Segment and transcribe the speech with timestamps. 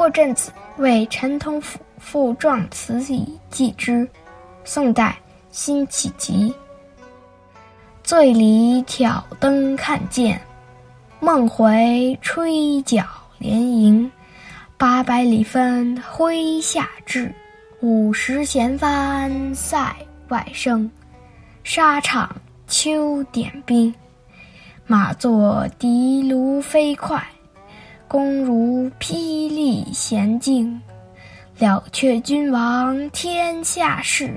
[0.00, 4.08] 破阵子，为陈同甫赋壮词以寄之。
[4.64, 5.14] 宋代
[5.50, 6.54] 辛弃疾。
[8.02, 10.40] 醉里挑灯看剑，
[11.20, 13.04] 梦回吹角
[13.36, 14.10] 连营。
[14.78, 17.30] 八百里分麾下炙，
[17.82, 19.94] 五十弦翻塞
[20.28, 20.90] 外声。
[21.62, 22.34] 沙场
[22.66, 23.94] 秋点兵，
[24.86, 27.22] 马作的卢飞快，
[28.10, 30.80] 弓如霹雳弦惊。
[31.60, 34.34] 了却君王天下事。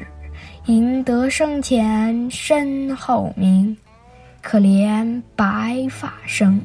[0.68, 3.76] 赢得生前身后名，
[4.44, 6.62] 可怜白发生。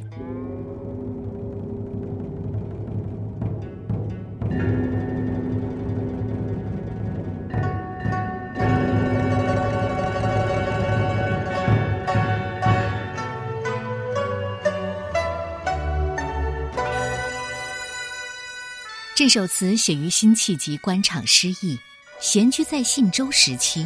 [19.19, 21.77] 这首词写于辛弃疾官场失意。
[22.21, 23.85] 闲居在信州时期，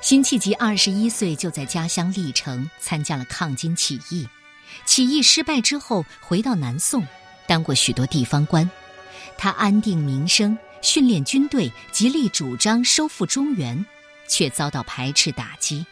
[0.00, 4.26] 辛弃疾二十一岁就在家乡历城参加了抗金起义。
[4.86, 7.06] 起义失败之后，回到南宋，
[7.46, 8.70] 当过许多地方官。
[9.36, 13.84] 他安定民生，训练军队，极力主张收复中原，
[14.26, 15.84] 却遭到排斥打击。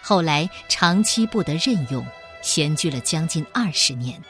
[0.00, 2.04] 后来长期不得任用，
[2.42, 4.20] 闲居了将近二十年。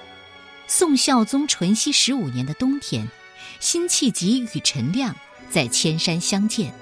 [0.66, 3.06] 宋孝宗淳熙十五年的冬天，
[3.60, 5.14] 辛弃疾与陈亮。
[5.50, 6.72] 在千山相见，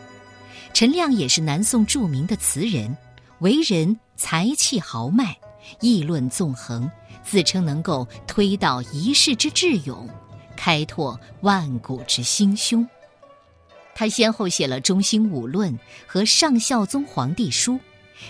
[0.72, 2.96] 陈亮也是南宋著名的词人，
[3.40, 5.36] 为人才气豪迈，
[5.80, 6.88] 议论纵横，
[7.24, 10.08] 自称能够推倒一世之智勇，
[10.56, 12.88] 开拓万古之心胸。
[13.92, 15.72] 他先后写了《中兴五论》
[16.06, 17.72] 和《上孝宗皇帝书》，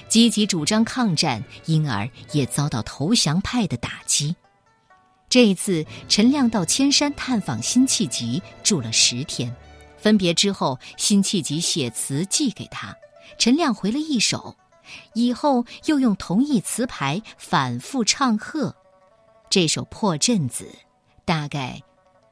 [0.09, 4.35] 积极主张抗战，因而也遭到投降派的打击。
[5.31, 9.55] 这一次，陈亮到千山探访辛弃疾，住了十天。
[9.97, 12.97] 分别之后，辛弃疾写词寄给他，
[13.39, 14.57] 陈亮回了一首，
[15.15, 18.75] 以后又用同一词牌反复唱和。
[19.49, 20.65] 这首《破阵子》，
[21.25, 21.81] 大概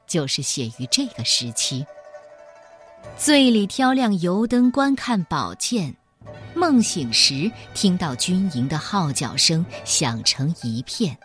[0.05, 1.85] 就是写于这个时期。
[3.17, 5.95] 醉里挑亮油灯观看宝剑，
[6.53, 11.17] 梦醒时听到军营的号角声响成一片，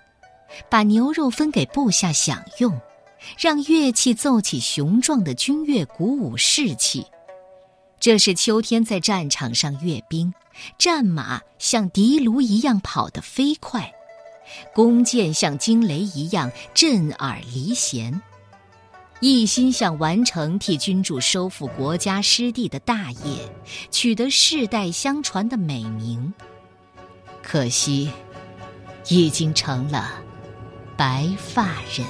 [0.68, 2.80] 把牛肉分给部下享用。
[3.38, 7.06] 让乐器奏起雄壮的军乐，鼓舞士气。
[7.98, 10.30] 这是秋天在战场上阅兵，
[10.76, 13.90] 战马像的卢一样跑得飞快，
[14.74, 18.20] 弓箭像惊雷一样震耳离弦，
[19.20, 23.50] 一心想完成替君主收复国家失地的大业，
[23.90, 26.30] 取得世代相传的美名。
[27.42, 28.10] 可惜，
[29.08, 30.22] 已经成了
[30.96, 32.06] 白发人。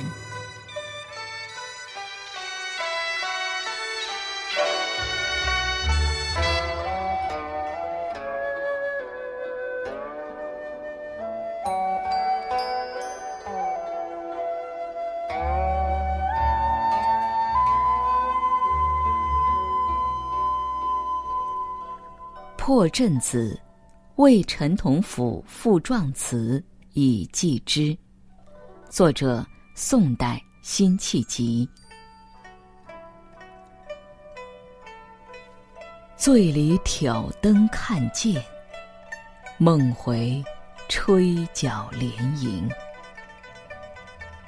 [22.57, 23.61] 破阵子，
[24.17, 26.63] 为陈同甫赋壮词
[26.95, 27.97] 以寄之。
[28.89, 31.69] 作者：宋代辛弃疾。
[36.17, 38.43] 醉里挑灯看剑，
[39.59, 40.43] 梦回
[40.89, 42.69] 吹角连营。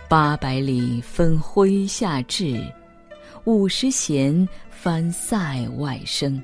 [0.08, 2.72] 八百里分麾下炙，
[3.44, 6.42] 五十弦翻塞外声。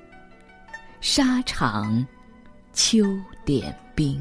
[1.01, 2.05] 沙场
[2.73, 3.05] 秋
[3.45, 4.21] 点兵，